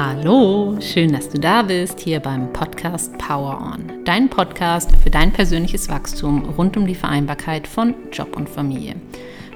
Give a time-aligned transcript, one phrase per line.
[0.00, 5.32] Hallo, schön, dass du da bist, hier beim Podcast Power On, dein Podcast für dein
[5.32, 8.94] persönliches Wachstum rund um die Vereinbarkeit von Job und Familie,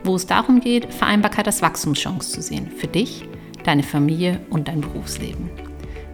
[0.03, 3.23] wo es darum geht, Vereinbarkeit als Wachstumschance zu sehen, für dich,
[3.63, 5.49] deine Familie und dein Berufsleben.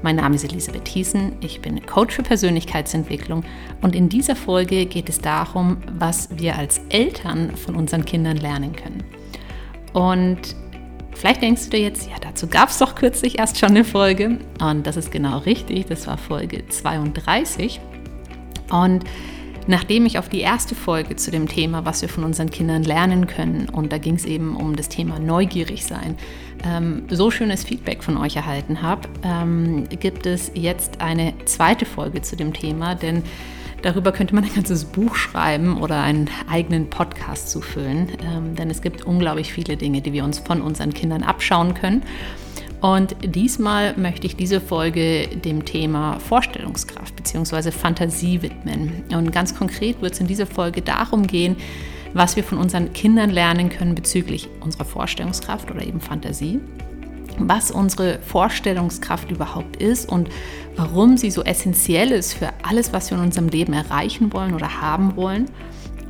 [0.03, 3.45] Mein Name ist Elisabeth Thiessen, ich bin Coach für Persönlichkeitsentwicklung
[3.81, 8.77] und in dieser Folge geht es darum, was wir als Eltern von unseren Kindern lernen
[8.77, 9.05] können.
[9.95, 10.55] Und
[11.19, 14.39] Vielleicht denkst du dir jetzt, ja, dazu gab es doch kürzlich erst schon eine Folge.
[14.61, 17.81] Und das ist genau richtig, das war Folge 32.
[18.71, 19.03] Und
[19.67, 23.27] nachdem ich auf die erste Folge zu dem Thema, was wir von unseren Kindern lernen
[23.27, 26.17] können, und da ging es eben um das Thema neugierig sein,
[26.65, 32.23] ähm, so schönes Feedback von euch erhalten habe, ähm, gibt es jetzt eine zweite Folge
[32.23, 33.25] zu dem Thema, denn
[33.83, 38.71] Darüber könnte man ein ganzes Buch schreiben oder einen eigenen Podcast zu füllen, ähm, denn
[38.71, 42.03] es gibt unglaublich viele Dinge, die wir uns von unseren Kindern abschauen können.
[42.81, 47.73] Und diesmal möchte ich diese Folge dem Thema Vorstellungskraft bzw.
[47.73, 49.05] Fantasie widmen.
[49.13, 51.57] Und ganz konkret wird es in dieser Folge darum gehen,
[52.15, 56.61] was wir von unseren Kindern lernen können bezüglich unserer Vorstellungskraft oder eben Fantasie
[57.39, 60.29] was unsere Vorstellungskraft überhaupt ist und
[60.77, 64.81] warum sie so essentiell ist für alles, was wir in unserem Leben erreichen wollen oder
[64.81, 65.47] haben wollen.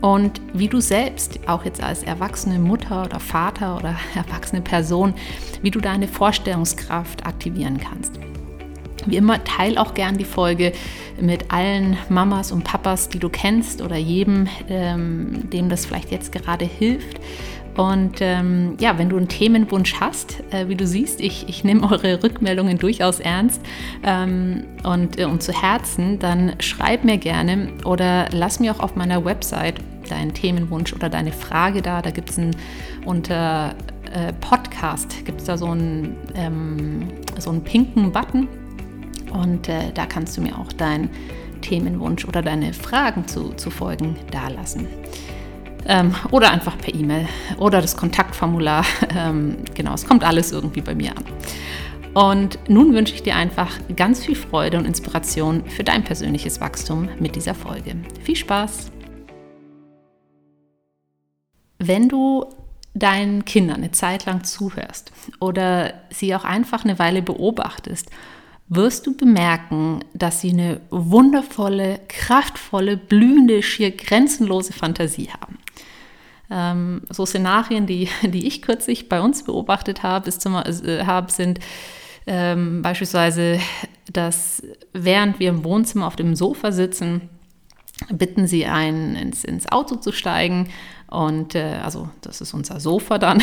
[0.00, 5.14] Und wie du selbst, auch jetzt als erwachsene Mutter oder Vater oder erwachsene Person,
[5.62, 8.12] wie du deine Vorstellungskraft aktivieren kannst.
[9.06, 10.72] Wie immer, teil auch gern die Folge
[11.20, 16.30] mit allen Mamas und Papas, die du kennst oder jedem, ähm, dem das vielleicht jetzt
[16.30, 17.18] gerade hilft.
[17.78, 21.88] Und ähm, ja, wenn du einen Themenwunsch hast, äh, wie du siehst, ich, ich nehme
[21.88, 23.60] eure Rückmeldungen durchaus ernst
[24.02, 28.96] ähm, und, äh, und zu Herzen, dann schreib mir gerne oder lass mir auch auf
[28.96, 29.76] meiner Website
[30.10, 32.02] deinen Themenwunsch oder deine Frage da.
[32.02, 32.40] Da gibt es
[33.04, 33.76] unter
[34.12, 37.06] äh, Podcast, gibt es da so einen, ähm,
[37.38, 38.48] so einen pinken Button
[39.32, 41.10] und äh, da kannst du mir auch deinen
[41.60, 44.88] Themenwunsch oder deine Fragen zu, zu Folgen dalassen.
[45.86, 47.28] Ähm, oder einfach per E-Mail
[47.58, 48.84] oder das Kontaktformular.
[49.16, 51.24] Ähm, genau, es kommt alles irgendwie bei mir an.
[52.14, 57.08] Und nun wünsche ich dir einfach ganz viel Freude und Inspiration für dein persönliches Wachstum
[57.18, 57.96] mit dieser Folge.
[58.22, 58.90] Viel Spaß!
[61.78, 62.44] Wenn du
[62.94, 68.10] deinen Kindern eine Zeit lang zuhörst oder sie auch einfach eine Weile beobachtest,
[68.68, 75.58] wirst du bemerken, dass sie eine wundervolle, kraftvolle, blühende, schier grenzenlose Fantasie haben.
[76.50, 81.60] Ähm, so Szenarien, die, die ich kürzlich bei uns beobachtet habe, zum, äh, hab, sind
[82.26, 83.58] ähm, beispielsweise,
[84.12, 84.62] dass
[84.92, 87.28] während wir im Wohnzimmer auf dem Sofa sitzen,
[88.10, 90.68] bitten sie einen, ins, ins Auto zu steigen.
[91.10, 93.42] Und äh, also das ist unser Sofa dann.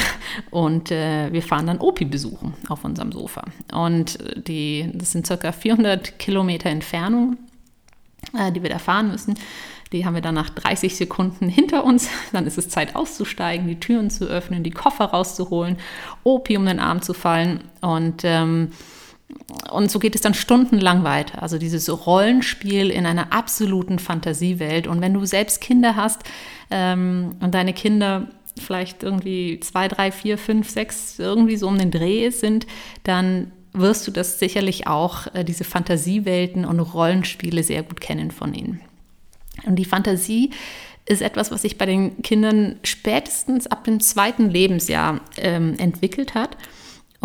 [0.52, 3.44] Und äh, wir fahren dann Opi besuchen auf unserem Sofa.
[3.74, 7.38] Und die, das sind circa 400 Kilometer Entfernung,
[8.38, 9.36] äh, die wir da fahren müssen.
[9.92, 12.10] Die haben wir dann nach 30 Sekunden hinter uns.
[12.34, 15.78] Dann ist es Zeit auszusteigen, die Türen zu öffnen, die Koffer rauszuholen,
[16.24, 17.64] Opi um den Arm zu fallen.
[17.82, 18.72] Und, ähm,
[19.72, 21.42] und so geht es dann stundenlang weiter.
[21.42, 24.88] Also dieses Rollenspiel in einer absoluten Fantasiewelt.
[24.88, 26.22] Und wenn du selbst Kinder hast
[26.70, 28.28] ähm, und deine Kinder
[28.58, 32.68] vielleicht irgendwie zwei, drei, vier, fünf, sechs irgendwie so um den Dreh sind,
[33.04, 38.54] dann wirst du das sicherlich auch, äh, diese Fantasiewelten und Rollenspiele sehr gut kennen von
[38.54, 38.82] ihnen.
[39.66, 40.52] Und die Fantasie
[41.06, 46.58] ist etwas, was sich bei den Kindern spätestens ab dem zweiten Lebensjahr ähm, entwickelt hat.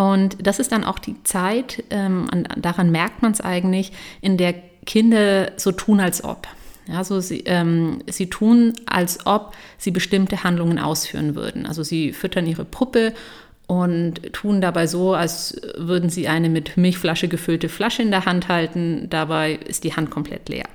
[0.00, 4.38] Und das ist dann auch die Zeit, ähm, an, daran merkt man es eigentlich, in
[4.38, 4.54] der
[4.86, 6.48] Kinder so tun, als ob.
[6.90, 11.66] Also sie, ähm, sie tun, als ob sie bestimmte Handlungen ausführen würden.
[11.66, 13.12] Also sie füttern ihre Puppe
[13.66, 18.48] und tun dabei so, als würden sie eine mit Milchflasche gefüllte Flasche in der Hand
[18.48, 19.06] halten.
[19.10, 20.66] Dabei ist die Hand komplett leer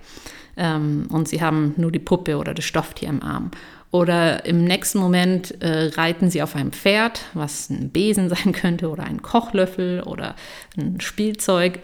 [0.56, 3.50] ähm, und sie haben nur die Puppe oder das Stofftier im Arm.
[3.96, 8.90] Oder im nächsten Moment äh, reiten sie auf einem Pferd, was ein Besen sein könnte
[8.90, 10.36] oder ein Kochlöffel oder
[10.78, 11.80] ein Spielzeug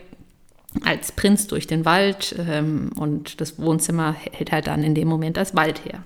[0.83, 5.37] als Prinz durch den Wald ähm, und das Wohnzimmer hält halt dann in dem Moment
[5.37, 6.03] als Wald her.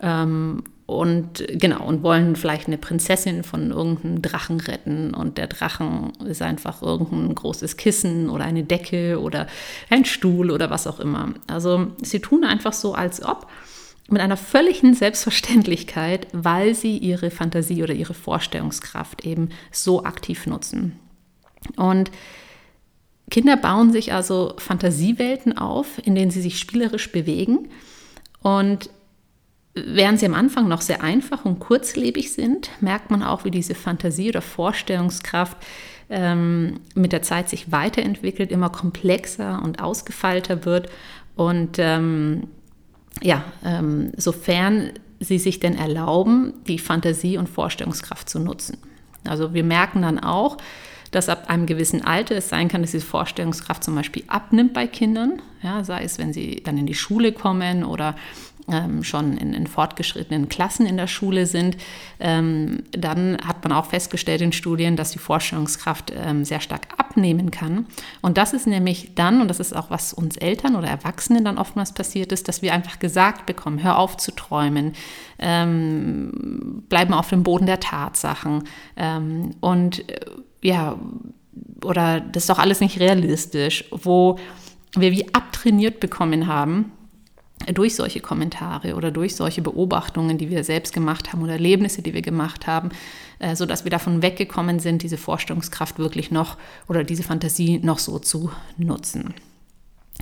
[0.00, 5.12] Ähm, und genau, und wollen vielleicht eine Prinzessin von irgendeinem Drachen retten.
[5.12, 9.48] Und der Drachen ist einfach irgendein großes Kissen oder eine Decke oder
[9.90, 11.30] ein Stuhl oder was auch immer.
[11.48, 13.48] Also sie tun einfach so, als ob
[14.12, 20.98] mit einer völligen Selbstverständlichkeit, weil sie ihre Fantasie oder ihre Vorstellungskraft eben so aktiv nutzen.
[21.76, 22.10] Und
[23.30, 27.68] Kinder bauen sich also Fantasiewelten auf, in denen sie sich spielerisch bewegen.
[28.42, 28.90] Und
[29.74, 33.74] Während sie am Anfang noch sehr einfach und kurzlebig sind, merkt man auch, wie diese
[33.74, 35.56] Fantasie oder Vorstellungskraft
[36.10, 40.90] ähm, mit der Zeit sich weiterentwickelt, immer komplexer und ausgefeilter wird.
[41.36, 42.48] Und ähm,
[43.20, 48.78] ja, ähm, sofern sie sich denn erlauben, die Fantasie und Vorstellungskraft zu nutzen.
[49.24, 50.56] Also wir merken dann auch,
[51.12, 54.86] dass ab einem gewissen Alter es sein kann, dass diese Vorstellungskraft zum Beispiel abnimmt bei
[54.86, 58.16] Kindern, ja, sei es, wenn sie dann in die Schule kommen oder
[58.70, 61.76] ähm, schon in, in, fortgeschrittenen Klassen in der Schule sind,
[62.20, 67.50] ähm, dann hat man auch festgestellt in Studien, dass die Vorstellungskraft ähm, sehr stark abnehmen
[67.50, 67.86] kann.
[68.20, 71.58] Und das ist nämlich dann, und das ist auch was uns Eltern oder Erwachsenen dann
[71.58, 74.92] oftmals passiert ist, dass wir einfach gesagt bekommen, hör auf zu träumen,
[75.38, 78.64] ähm, bleiben auf dem Boden der Tatsachen
[78.96, 80.20] ähm, und äh,
[80.62, 80.96] ja,
[81.84, 84.38] oder das ist doch alles nicht realistisch, wo
[84.94, 86.92] wir wie abtrainiert bekommen haben,
[87.66, 92.14] durch solche Kommentare oder durch solche Beobachtungen, die wir selbst gemacht haben oder Erlebnisse, die
[92.14, 92.90] wir gemacht haben,
[93.38, 96.56] äh, so dass wir davon weggekommen sind, diese Vorstellungskraft wirklich noch
[96.88, 99.34] oder diese Fantasie noch so zu nutzen.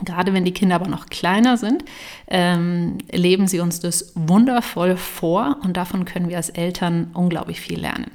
[0.05, 1.85] Gerade wenn die Kinder aber noch kleiner sind,
[2.29, 7.81] ähm, leben sie uns das wundervoll vor und davon können wir als Eltern unglaublich viel
[7.81, 8.11] lernen.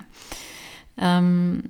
[0.98, 1.70] Ähm,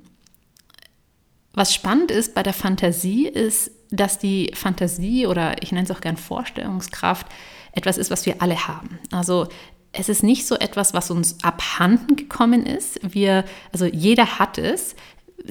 [1.52, 6.00] was spannend ist bei der Fantasie ist, dass die Fantasie oder ich nenne es auch
[6.00, 7.26] gern Vorstellungskraft
[7.72, 8.98] etwas ist, was wir alle haben.
[9.12, 9.48] Also
[9.92, 13.00] es ist nicht so etwas, was uns abhanden gekommen ist.
[13.02, 14.94] Wir, also jeder hat es.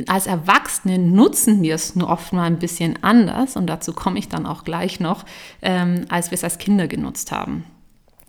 [0.07, 4.27] Als Erwachsene nutzen wir es nur oft mal ein bisschen anders und dazu komme ich
[4.27, 5.23] dann auch gleich noch,
[5.61, 7.63] ähm, als wir es als Kinder genutzt haben,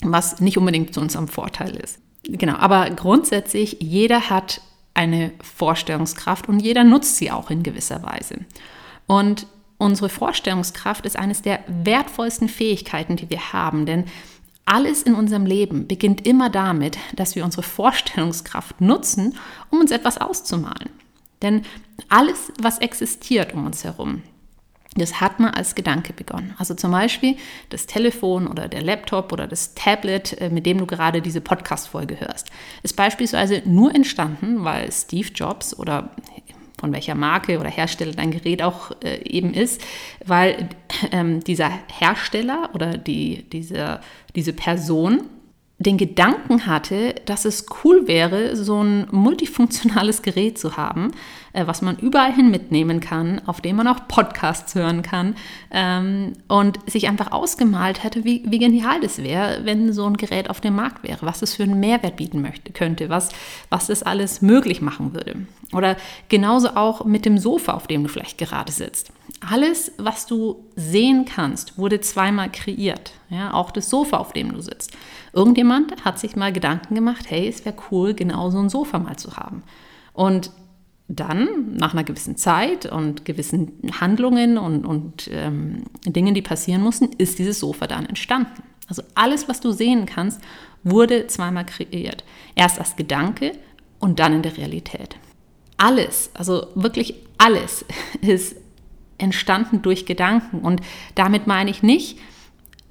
[0.02, 1.98] was nicht unbedingt zu unserem Vorteil ist.
[2.22, 4.60] Genau, aber grundsätzlich jeder hat
[4.94, 8.44] eine Vorstellungskraft und jeder nutzt sie auch in gewisser Weise.
[9.06, 9.46] Und
[9.78, 14.04] unsere Vorstellungskraft ist eines der wertvollsten Fähigkeiten, die wir haben, denn
[14.64, 19.38] alles in unserem Leben beginnt immer damit, dass wir unsere Vorstellungskraft nutzen,
[19.70, 20.90] um uns etwas auszumalen.
[21.42, 21.62] Denn
[22.08, 24.22] alles, was existiert um uns herum,
[24.96, 26.54] das hat man als Gedanke begonnen.
[26.58, 27.36] Also zum Beispiel
[27.68, 32.18] das Telefon oder der Laptop oder das Tablet, äh, mit dem du gerade diese Podcast-Folge
[32.18, 32.48] hörst,
[32.82, 36.10] ist beispielsweise nur entstanden, weil Steve Jobs oder
[36.78, 39.82] von welcher Marke oder Hersteller dein Gerät auch äh, eben ist,
[40.24, 40.68] weil
[41.12, 44.00] ähm, dieser Hersteller oder die, diese,
[44.34, 45.22] diese Person
[45.78, 51.12] den Gedanken hatte, dass es cool wäre, so ein multifunktionales Gerät zu haben,
[51.52, 55.36] äh, was man überall hin mitnehmen kann, auf dem man auch Podcasts hören kann
[55.70, 60.48] ähm, und sich einfach ausgemalt hätte, wie, wie genial das wäre, wenn so ein Gerät
[60.48, 63.28] auf dem Markt wäre, was es für einen Mehrwert bieten möchte, könnte, was,
[63.68, 65.46] was das alles möglich machen würde.
[65.72, 65.96] Oder
[66.30, 69.12] genauso auch mit dem Sofa, auf dem du vielleicht gerade sitzt.
[69.50, 73.12] Alles, was du sehen kannst, wurde zweimal kreiert.
[73.28, 74.92] Ja, auch das Sofa, auf dem du sitzt.
[75.36, 79.18] Irgendjemand hat sich mal Gedanken gemacht, hey, es wäre cool, genau so ein Sofa mal
[79.18, 79.62] zu haben.
[80.14, 80.50] Und
[81.08, 87.10] dann, nach einer gewissen Zeit und gewissen Handlungen und, und ähm, Dingen, die passieren mussten,
[87.18, 88.62] ist dieses Sofa dann entstanden.
[88.88, 90.40] Also alles, was du sehen kannst,
[90.84, 92.24] wurde zweimal kreiert.
[92.54, 93.52] Erst als Gedanke
[93.98, 95.16] und dann in der Realität.
[95.76, 97.84] Alles, also wirklich alles
[98.22, 98.56] ist
[99.18, 100.60] entstanden durch Gedanken.
[100.60, 100.80] Und
[101.14, 102.18] damit meine ich nicht,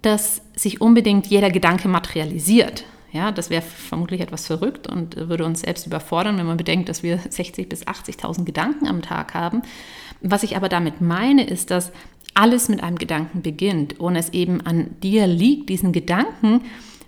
[0.02, 2.86] dass sich unbedingt jeder Gedanke materialisiert.
[3.12, 7.02] Ja, das wäre vermutlich etwas verrückt und würde uns selbst überfordern, wenn man bedenkt, dass
[7.02, 9.62] wir 60.000 bis 80.000 Gedanken am Tag haben.
[10.22, 11.92] Was ich aber damit meine, ist, dass
[12.34, 16.62] alles mit einem Gedanken beginnt und es eben an dir liegt, diesen Gedanken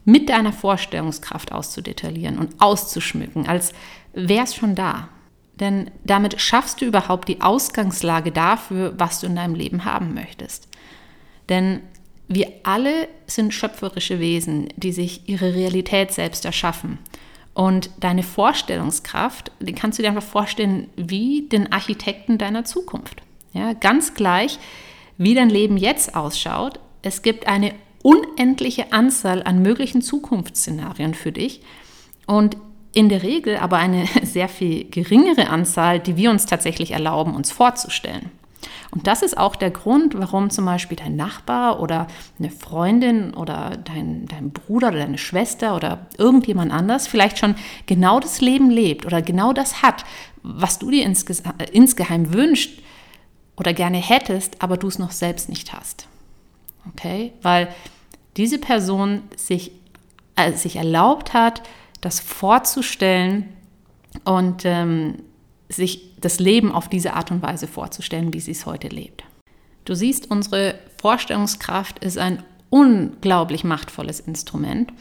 [0.06, 3.74] mit deiner Vorstellungskraft auszudetaillieren und auszuschmücken, als
[4.14, 5.10] wäre es schon da.
[5.60, 10.70] Denn damit schaffst du überhaupt die Ausgangslage dafür, was du in deinem Leben haben möchtest.
[11.50, 11.82] Denn
[12.28, 17.00] wir alle sind schöpferische Wesen, die sich ihre Realität selbst erschaffen.
[17.54, 23.24] Und deine Vorstellungskraft, die kannst du dir einfach vorstellen wie den Architekten deiner Zukunft.
[23.54, 24.60] Ja, ganz gleich,
[25.18, 26.80] wie dein Leben jetzt ausschaut.
[27.02, 31.62] Es gibt eine unendliche Anzahl an möglichen Zukunftsszenarien für dich.
[32.28, 32.58] Und
[32.94, 37.52] in der Regel aber eine sehr viel geringere Anzahl, die wir uns tatsächlich erlauben, uns
[37.52, 38.32] vorzustellen.
[38.92, 42.08] Und das ist auch der Grund, warum zum Beispiel dein Nachbar oder
[42.40, 48.20] eine Freundin oder dein, dein Bruder oder deine Schwester oder irgendjemand anders vielleicht schon genau
[48.20, 50.06] das Leben lebt oder genau das hat,
[50.42, 51.36] was du dir insge
[51.74, 52.80] insgeheim wünschst
[53.58, 56.08] oder gerne hättest, aber du es noch selbst nicht hast.
[56.94, 57.34] Okay?
[57.42, 57.68] Weil
[58.38, 59.72] diese Person sich,
[60.36, 61.64] äh, sich erlaubt hat,
[62.00, 63.50] das vorzustellen
[64.24, 65.16] und ähm,
[65.70, 69.24] sich das Leben auf diese Art und Weise vorzustellen, wie sie es heute lebt.
[69.86, 74.92] Du siehst, unsere Vorstellungskraft ist ein unglaublich machtvolles Instrument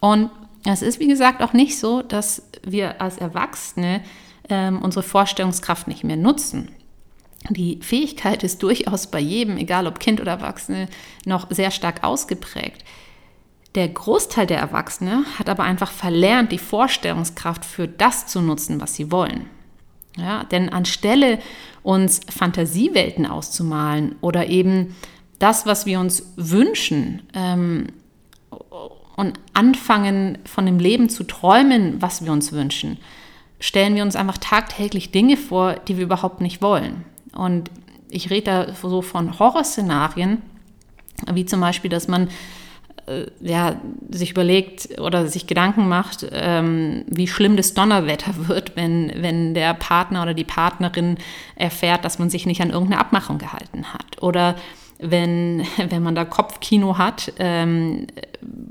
[0.00, 0.30] Und
[0.64, 4.02] es ist, wie gesagt, auch nicht so, dass wir als Erwachsene
[4.48, 6.70] ähm, unsere Vorstellungskraft nicht mehr nutzen.
[7.48, 10.88] Die Fähigkeit ist durchaus bei jedem, egal ob Kind oder Erwachsene,
[11.24, 12.84] noch sehr stark ausgeprägt.
[13.74, 18.94] Der Großteil der Erwachsenen hat aber einfach verlernt, die Vorstellungskraft für das zu nutzen, was
[18.94, 19.48] sie wollen.
[20.20, 21.38] Ja, denn anstelle
[21.82, 24.94] uns Fantasiewelten auszumalen oder eben
[25.38, 27.86] das, was wir uns wünschen ähm,
[29.16, 32.98] und anfangen von dem Leben zu träumen, was wir uns wünschen,
[33.58, 37.04] stellen wir uns einfach tagtäglich Dinge vor, die wir überhaupt nicht wollen.
[37.32, 37.70] Und
[38.10, 40.42] ich rede da so von Horrorszenarien,
[41.32, 42.28] wie zum Beispiel, dass man
[43.40, 49.54] ja, sich überlegt oder sich Gedanken macht, ähm, wie schlimm das Donnerwetter wird, wenn, wenn
[49.54, 51.18] der Partner oder die Partnerin
[51.56, 54.22] erfährt, dass man sich nicht an irgendeine Abmachung gehalten hat.
[54.22, 54.56] Oder
[54.98, 58.06] wenn, wenn man da Kopfkino hat ähm,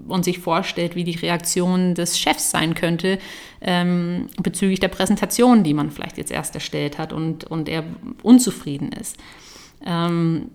[0.07, 3.19] und sich vorstellt, wie die Reaktion des Chefs sein könnte
[3.61, 7.83] ähm, bezüglich der Präsentation, die man vielleicht jetzt erst erstellt hat und, und er
[8.23, 9.17] unzufrieden ist.
[9.85, 10.49] Ähm,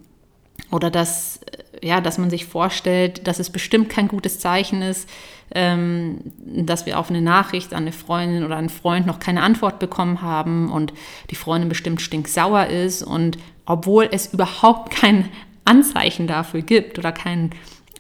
[0.71, 1.41] oder dass,
[1.83, 5.09] ja, dass man sich vorstellt, dass es bestimmt kein gutes Zeichen ist,
[5.55, 9.79] ähm, dass wir auf eine Nachricht an eine Freundin oder einen Freund noch keine Antwort
[9.79, 10.93] bekommen haben und
[11.31, 15.29] die Freundin bestimmt stinksauer ist und obwohl es überhaupt kein
[15.65, 17.51] Anzeichen dafür gibt oder keinen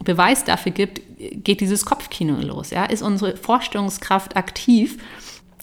[0.02, 2.70] Beweis dafür gibt, geht dieses Kopfkino los.
[2.70, 2.84] Ja?
[2.84, 4.98] Ist unsere Vorstellungskraft aktiv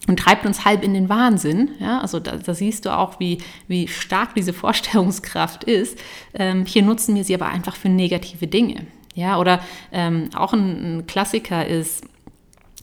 [0.08, 1.72] und treibt uns halb in den Wahnsinn.
[1.80, 2.00] Ja?
[2.00, 5.98] Also da, da siehst du auch, wie, wie stark diese Vorstellungskraft ist.
[6.34, 8.88] Ähm, hier nutzen wir sie aber einfach für negative Dinge.
[9.14, 9.38] Ja?
[9.40, 12.06] Oder ähm, auch ein, ein Klassiker ist,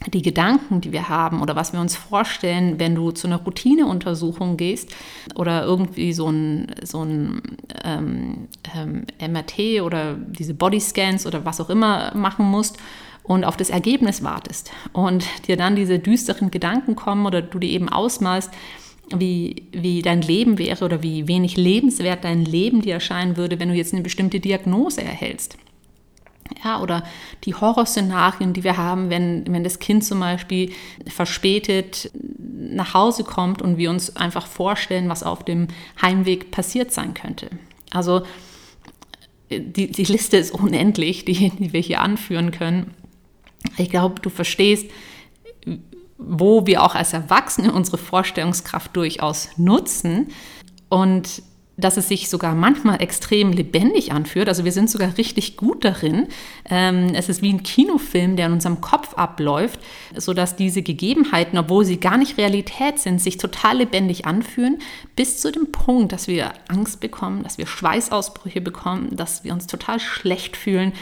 [0.06, 4.56] die Gedanken, die wir haben oder was wir uns vorstellen, wenn du zu einer Routineuntersuchung
[4.56, 4.94] gehst
[5.34, 7.42] oder irgendwie so ein, so ein
[7.82, 8.46] ähm,
[8.76, 12.78] ähm, MRT oder diese Bodyscans oder was auch immer machen musst
[13.28, 17.70] und auf das Ergebnis wartest und dir dann diese düsteren Gedanken kommen oder du dir
[17.70, 18.50] eben ausmalst,
[19.14, 23.68] wie, wie dein Leben wäre oder wie wenig lebenswert dein Leben dir erscheinen würde, wenn
[23.68, 25.56] du jetzt eine bestimmte Diagnose erhältst.
[26.64, 27.04] Ja, oder
[27.44, 30.72] die Horrorszenarien, die wir haben, wenn, wenn das Kind zum Beispiel
[31.06, 35.68] verspätet nach Hause kommt und wir uns einfach vorstellen, was auf dem
[36.00, 37.50] Heimweg passiert sein könnte.
[37.90, 38.22] Also
[39.50, 42.94] die, die Liste ist unendlich, die, die wir hier anführen können.
[43.76, 44.86] Ich glaube, du verstehst,
[46.18, 50.28] wo wir auch als Erwachsene unsere Vorstellungskraft durchaus nutzen
[50.88, 51.42] und
[51.78, 54.48] dass es sich sogar manchmal extrem lebendig anfühlt.
[54.48, 56.26] Also wir sind sogar richtig gut darin.
[56.68, 59.78] Ähm, es ist wie ein Kinofilm, der in unserem Kopf abläuft,
[60.16, 64.78] sodass diese Gegebenheiten, obwohl sie gar nicht Realität sind, sich total lebendig anfühlen,
[65.14, 69.68] bis zu dem Punkt, dass wir Angst bekommen, dass wir Schweißausbrüche bekommen, dass wir uns
[69.68, 70.92] total schlecht fühlen.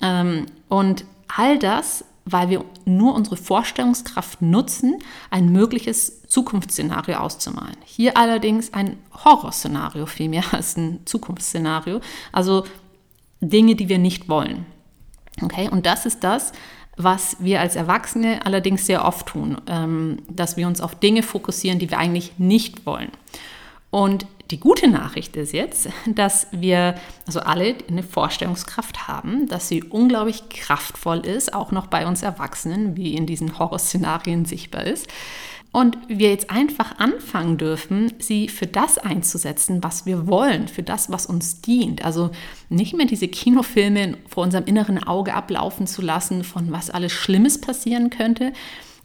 [0.00, 4.98] Ähm, und all das weil wir nur unsere Vorstellungskraft nutzen,
[5.30, 7.76] ein mögliches Zukunftsszenario auszumalen.
[7.84, 12.00] Hier allerdings ein Horrorszenario vielmehr als ein Zukunftsszenario,
[12.30, 12.64] also
[13.40, 14.66] Dinge, die wir nicht wollen.
[15.42, 16.52] Okay, und das ist das,
[16.96, 21.78] was wir als Erwachsene allerdings sehr oft tun, ähm, dass wir uns auf Dinge fokussieren,
[21.78, 23.10] die wir eigentlich nicht wollen.
[23.90, 26.94] Und die gute Nachricht ist jetzt, dass wir
[27.26, 32.96] also alle eine Vorstellungskraft haben, dass sie unglaublich kraftvoll ist, auch noch bei uns Erwachsenen,
[32.96, 35.08] wie in diesen Horrorszenarien sichtbar ist.
[35.72, 41.10] Und wir jetzt einfach anfangen dürfen, sie für das einzusetzen, was wir wollen, für das,
[41.10, 42.04] was uns dient.
[42.04, 42.30] Also
[42.68, 47.58] nicht mehr diese Kinofilme vor unserem inneren Auge ablaufen zu lassen, von was alles Schlimmes
[47.58, 48.52] passieren könnte,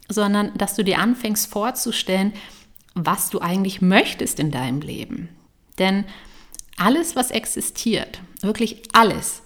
[0.09, 2.33] sondern dass du dir anfängst vorzustellen,
[2.95, 5.29] was du eigentlich möchtest in deinem Leben.
[5.79, 6.05] Denn
[6.77, 9.41] alles, was existiert, wirklich alles,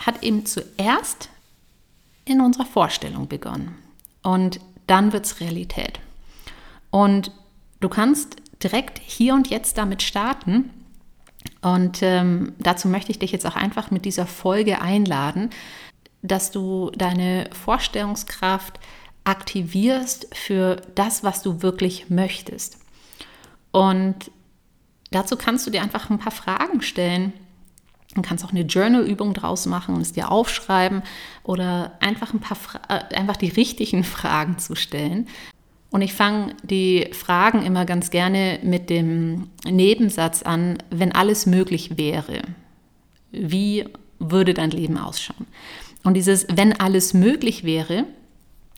[0.00, 1.28] hat eben zuerst
[2.24, 3.76] in unserer Vorstellung begonnen.
[4.22, 6.00] Und dann wird es Realität.
[6.90, 7.30] Und
[7.80, 10.70] du kannst direkt hier und jetzt damit starten.
[11.60, 15.50] Und ähm, dazu möchte ich dich jetzt auch einfach mit dieser Folge einladen,
[16.22, 18.80] dass du deine Vorstellungskraft
[19.24, 22.78] aktivierst für das, was du wirklich möchtest.
[23.72, 24.30] Und
[25.14, 27.32] dazu kannst du dir einfach ein paar Fragen stellen.
[28.14, 31.02] Du kannst auch eine Journal-Übung draus machen und es dir aufschreiben
[31.42, 32.56] oder einfach ein paar
[32.88, 35.28] äh, einfach die richtigen Fragen zu stellen.
[35.90, 41.96] Und ich fange die Fragen immer ganz gerne mit dem Nebensatz an, wenn alles möglich
[41.96, 42.42] wäre.
[43.30, 43.84] Wie
[44.18, 45.46] würde dein Leben ausschauen?
[46.02, 48.06] Und dieses, wenn alles möglich wäre,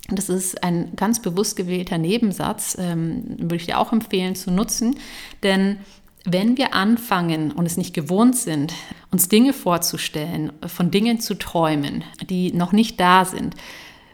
[0.08, 4.96] das ist ein ganz bewusst gewählter Nebensatz, ähm, würde ich dir auch empfehlen zu nutzen,
[5.42, 5.78] denn
[6.26, 8.74] wenn wir anfangen und es nicht gewohnt sind,
[9.10, 13.54] uns Dinge vorzustellen, von Dingen zu träumen, die noch nicht da sind,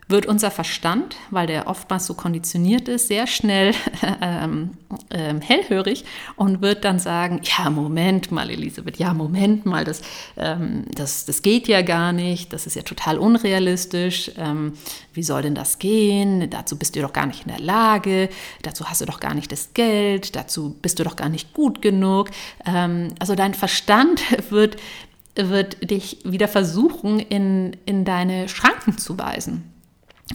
[0.08, 3.72] wird unser Verstand, weil der oftmals so konditioniert ist, sehr schnell
[4.20, 4.70] ähm,
[5.10, 6.04] ähm, hellhörig
[6.36, 10.02] und wird dann sagen, ja, Moment mal, Elisabeth, ja, Moment mal, das,
[10.36, 14.74] ähm, das, das geht ja gar nicht, das ist ja total unrealistisch, ähm,
[15.14, 18.28] wie soll denn das gehen, dazu bist du doch gar nicht in der Lage,
[18.62, 21.80] dazu hast du doch gar nicht das Geld, dazu bist du doch gar nicht gut
[21.80, 22.30] genug.
[22.66, 24.76] Ähm, also dein Verstand wird
[25.34, 29.71] wird dich wieder versuchen, in, in deine Schranken zu weisen.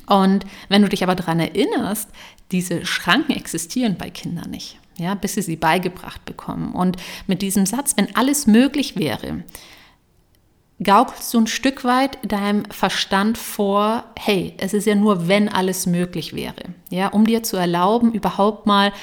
[0.05, 2.09] Und wenn du dich aber daran erinnerst,
[2.51, 6.73] diese Schranken existieren bei Kindern nicht, ja, bis sie sie beigebracht bekommen.
[6.73, 9.43] Und mit diesem Satz, wenn alles möglich wäre,
[10.83, 15.85] gaukelst du ein Stück weit deinem Verstand vor, hey, es ist ja nur, wenn alles
[15.85, 18.93] möglich wäre, ja, um dir zu erlauben, überhaupt mal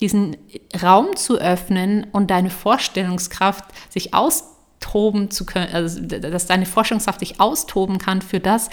[0.00, 0.36] diesen
[0.80, 7.40] Raum zu öffnen und deine Vorstellungskraft sich austoben zu können, also dass deine Vorstellungskraft sich
[7.40, 8.70] austoben kann für das,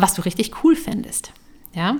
[0.00, 1.32] was du richtig cool findest.
[1.74, 1.96] Ja?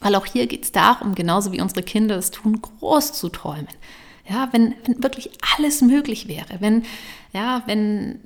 [0.00, 3.68] Weil auch hier geht es darum, genauso wie unsere Kinder es tun, groß zu träumen.
[4.28, 6.84] Ja, wenn, wenn wirklich alles möglich wäre, wenn,
[7.32, 8.20] ja, wenn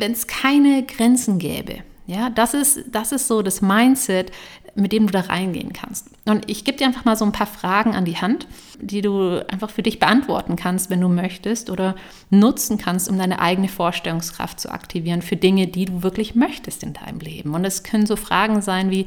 [0.00, 1.78] es keine Grenzen gäbe.
[2.06, 4.30] Ja, das ist, das ist so das Mindset,
[4.74, 6.08] mit dem du da reingehen kannst.
[6.24, 8.46] Und ich gebe dir einfach mal so ein paar Fragen an die Hand,
[8.80, 11.94] die du einfach für dich beantworten kannst, wenn du möchtest oder
[12.30, 16.92] nutzen kannst, um deine eigene Vorstellungskraft zu aktivieren für Dinge, die du wirklich möchtest in
[16.92, 17.54] deinem Leben.
[17.54, 19.06] Und es können so Fragen sein wie,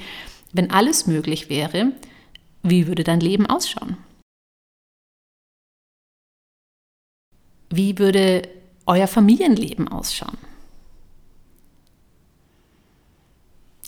[0.54, 1.92] wenn alles möglich wäre,
[2.64, 3.98] wie würde dein Leben ausschauen?
[7.70, 8.48] Wie würde
[8.86, 10.38] euer Familienleben ausschauen?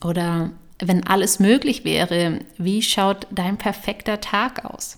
[0.04, 4.98] Oder wenn alles möglich wäre, wie schaut dein perfekter Tag aus?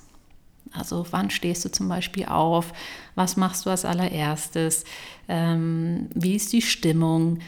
[0.73, 2.71] Also wann stehst du zum Beispiel auf?
[3.15, 4.85] Was machst du als allererstes?
[5.27, 7.39] Ähm, wie ist die Stimmung?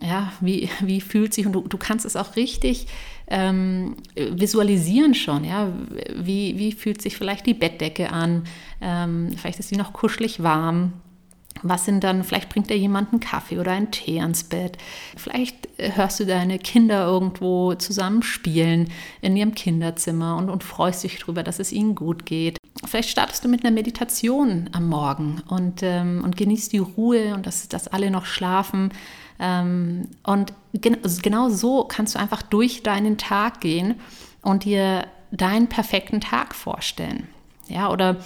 [0.00, 2.86] Ja, wie, wie fühlt sich, und du, du kannst es auch richtig
[3.26, 5.70] ähm, visualisieren schon, ja,
[6.16, 8.44] wie, wie fühlt sich vielleicht die Bettdecke an?
[8.80, 10.94] Ähm, vielleicht ist sie noch kuschelig warm
[11.62, 14.78] was sind dann, vielleicht bringt dir jemand einen Kaffee oder einen Tee ans Bett.
[15.16, 21.04] Vielleicht äh, hörst du deine Kinder irgendwo zusammen spielen in ihrem Kinderzimmer und, und freust
[21.04, 22.58] dich darüber, dass es ihnen gut geht.
[22.84, 27.46] Vielleicht startest du mit einer Meditation am Morgen und, ähm, und genießt die Ruhe und
[27.46, 28.90] dass, dass alle noch schlafen.
[29.38, 33.96] Ähm, und gen also genau so kannst du einfach durch deinen Tag gehen
[34.42, 37.28] und dir deinen perfekten Tag vorstellen.
[37.68, 38.16] Ja, oder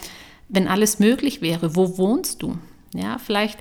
[0.48, 2.58] wenn alles möglich wäre, wo wohnst du?
[2.96, 3.58] Ja, vielleicht,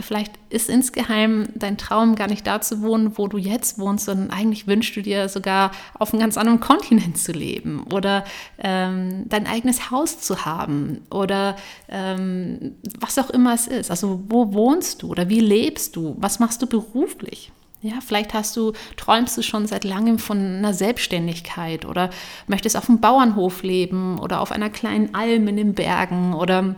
[0.00, 4.30] vielleicht ist insgeheim dein Traum gar nicht da zu wohnen, wo du jetzt wohnst, sondern
[4.30, 8.24] eigentlich wünschst du dir sogar auf einem ganz anderen Kontinent zu leben oder
[8.58, 11.56] ähm, dein eigenes Haus zu haben oder
[11.88, 13.90] ähm, was auch immer es ist.
[13.90, 16.16] Also wo wohnst du oder wie lebst du?
[16.18, 17.52] Was machst du beruflich?
[17.82, 22.10] Ja, vielleicht hast du, träumst du schon seit langem von einer Selbstständigkeit oder
[22.46, 26.76] möchtest auf einem Bauernhof leben oder auf einer kleinen Alm in den Bergen oder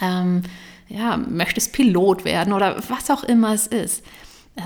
[0.00, 0.42] ähm,
[0.88, 4.04] ja, möchtest Pilot werden oder was auch immer es ist.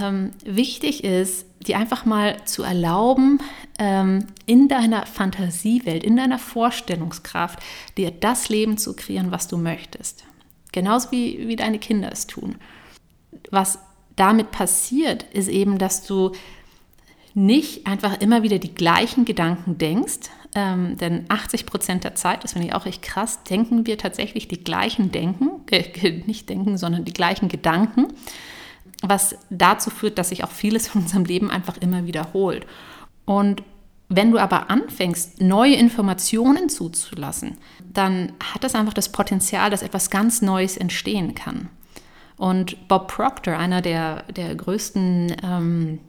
[0.00, 3.38] Ähm, wichtig ist, dir einfach mal zu erlauben,
[3.78, 7.58] ähm, in deiner Fantasiewelt, in deiner Vorstellungskraft,
[7.96, 10.24] dir das Leben zu kreieren, was du möchtest.
[10.72, 12.56] Genauso wie, wie deine Kinder es tun.
[13.50, 13.78] Was
[14.16, 16.32] damit passiert, ist eben, dass du
[17.34, 22.52] nicht einfach immer wieder die gleichen Gedanken denkst, ähm, denn 80 Prozent der Zeit, das
[22.52, 27.04] finde ich auch echt krass, denken wir tatsächlich die gleichen Denken, äh, nicht denken, sondern
[27.04, 28.08] die gleichen Gedanken,
[29.02, 32.66] was dazu führt, dass sich auch vieles von unserem Leben einfach immer wiederholt.
[33.24, 33.62] Und
[34.08, 37.58] wenn du aber anfängst, neue Informationen zuzulassen,
[37.92, 41.68] dann hat das einfach das Potenzial, dass etwas ganz Neues entstehen kann.
[42.36, 46.00] Und Bob Proctor, einer der, der größten ähm,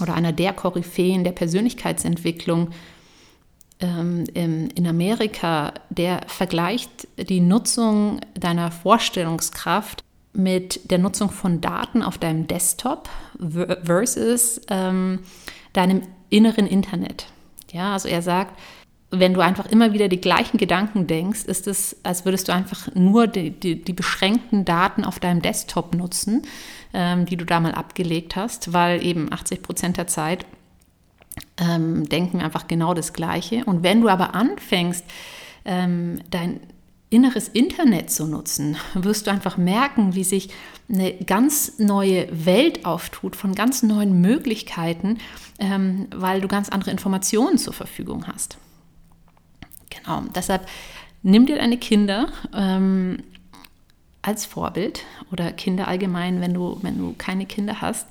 [0.00, 2.70] oder einer der Koryphäen der Persönlichkeitsentwicklung,
[3.78, 12.46] in Amerika, der vergleicht die Nutzung deiner Vorstellungskraft mit der Nutzung von Daten auf deinem
[12.46, 13.08] Desktop
[13.38, 15.20] versus ähm,
[15.72, 17.26] deinem inneren Internet.
[17.72, 18.58] Ja, also er sagt,
[19.10, 22.88] wenn du einfach immer wieder die gleichen Gedanken denkst, ist es, als würdest du einfach
[22.94, 26.42] nur die, die, die beschränkten Daten auf deinem Desktop nutzen,
[26.92, 30.44] ähm, die du da mal abgelegt hast, weil eben 80 Prozent der Zeit
[31.58, 33.64] ähm, denken einfach genau das Gleiche.
[33.64, 35.04] Und wenn du aber anfängst,
[35.64, 36.60] ähm, dein
[37.08, 40.50] inneres Internet zu nutzen, wirst du einfach merken, wie sich
[40.88, 45.18] eine ganz neue Welt auftut von ganz neuen Möglichkeiten,
[45.58, 48.58] ähm, weil du ganz andere Informationen zur Verfügung hast.
[49.90, 50.66] Genau, deshalb
[51.22, 53.22] nimm dir deine Kinder ähm,
[54.22, 58.06] als Vorbild oder Kinder allgemein, wenn du, wenn du keine Kinder hast,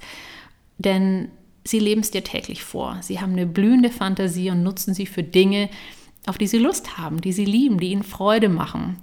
[0.78, 1.30] denn
[1.66, 2.98] sie leben es dir täglich vor.
[3.02, 5.70] Sie haben eine blühende Fantasie und nutzen sie für Dinge,
[6.28, 8.98] auf die sie Lust haben, die sie lieben, die ihnen Freude machen.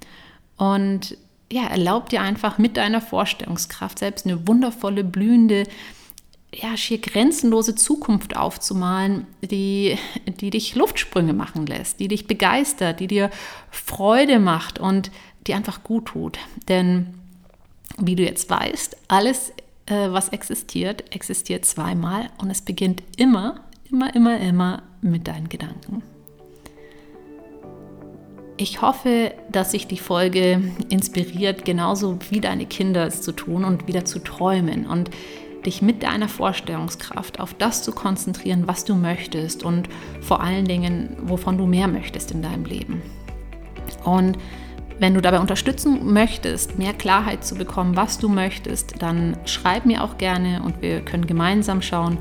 [0.57, 1.19] Und
[1.53, 5.65] ja, erlaub dir einfach mit deiner Vorstellungskraft selbst eine wundervolle, blühende,
[6.55, 13.07] ja, schier grenzenlose Zukunft aufzumalen, die, die dich Luftsprünge machen lässt, die dich begeistert, die
[13.07, 13.31] dir
[13.71, 15.11] Freude macht und
[15.47, 16.39] die einfach gut tut.
[16.69, 17.15] Denn
[17.99, 19.53] wie du jetzt weißt, alles,
[19.87, 26.03] äh, was existiert, existiert zweimal und es beginnt immer, immer, immer, immer mit deinen Gedanken.
[28.57, 33.89] Ich hoffe, dass sich die Folge inspiriert, genauso wie deine Kinder es zu tun und
[33.89, 35.11] wieder zu träumen und
[35.67, 39.89] dich mit deiner Vorstellungskraft auf das zu konzentrieren, was du möchtest und
[40.21, 43.03] vor allen Dingen, wovon du mehr möchtest in deinem Leben.
[44.05, 44.39] Und
[45.03, 50.05] wenn du dabei unterstützen möchtest, mehr Klarheit zu bekommen, was du möchtest, dann schreib mir
[50.05, 52.19] auch gerne und wir können gemeinsam schauen,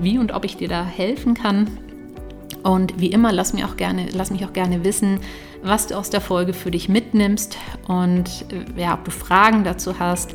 [0.00, 1.68] wie und ob ich dir da helfen kann.
[2.62, 5.20] Und wie immer, lass, mir auch gerne, lass mich auch gerne wissen,
[5.62, 9.98] was du aus der Folge für dich mitnimmst und äh, ja, ob du Fragen dazu
[9.98, 10.34] hast.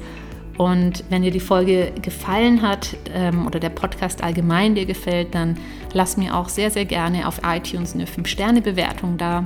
[0.60, 5.58] Und wenn dir die Folge gefallen hat ähm, oder der Podcast allgemein dir gefällt, dann
[5.94, 9.46] lass mir auch sehr, sehr gerne auf iTunes eine 5-Sterne-Bewertung da.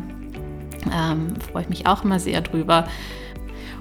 [0.91, 2.87] Ähm, freue ich mich auch immer sehr drüber.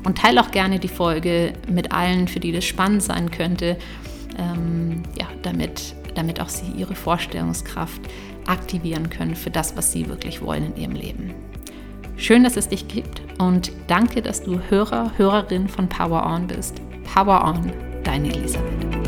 [0.05, 3.77] Und teile auch gerne die Folge mit allen, für die das spannend sein könnte,
[4.39, 8.01] ähm, ja, damit, damit auch sie ihre Vorstellungskraft
[8.47, 11.35] aktivieren können für das, was sie wirklich wollen in ihrem Leben.
[12.17, 16.81] Schön, dass es dich gibt und danke, dass du Hörer, Hörerin von Power On bist.
[17.15, 17.73] Power On,
[18.05, 19.00] deine Elisabeth.